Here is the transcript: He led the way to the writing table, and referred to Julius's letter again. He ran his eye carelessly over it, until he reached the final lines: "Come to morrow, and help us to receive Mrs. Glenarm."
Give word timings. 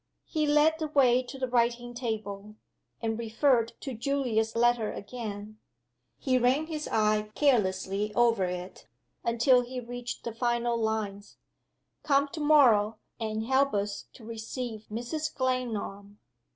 He 0.25 0.47
led 0.47 0.79
the 0.79 0.87
way 0.87 1.21
to 1.21 1.37
the 1.37 1.47
writing 1.47 1.93
table, 1.93 2.55
and 3.03 3.19
referred 3.19 3.73
to 3.81 3.93
Julius's 3.93 4.55
letter 4.55 4.91
again. 4.91 5.59
He 6.17 6.39
ran 6.39 6.65
his 6.65 6.87
eye 6.91 7.29
carelessly 7.35 8.11
over 8.15 8.45
it, 8.45 8.87
until 9.23 9.61
he 9.61 9.79
reached 9.79 10.23
the 10.23 10.33
final 10.33 10.75
lines: 10.75 11.37
"Come 12.01 12.29
to 12.29 12.39
morrow, 12.41 12.97
and 13.19 13.45
help 13.45 13.75
us 13.75 14.05
to 14.13 14.25
receive 14.25 14.87
Mrs. 14.89 15.31
Glenarm." 15.35 16.17